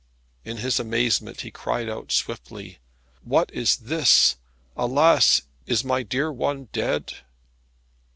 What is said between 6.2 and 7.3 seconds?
one dead?"